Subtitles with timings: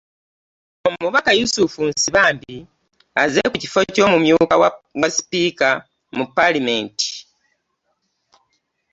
[0.87, 2.55] Omubaka Yusufu Nsibambi
[3.21, 4.55] azze ku kifo ky'omumyuka
[5.01, 5.69] wa sipiika
[6.15, 7.09] mu ppaalamenti